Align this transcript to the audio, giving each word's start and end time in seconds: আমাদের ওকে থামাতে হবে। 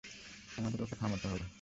আমাদের 0.57 0.79
ওকে 0.81 0.95
থামাতে 0.95 1.25
হবে। 1.27 1.45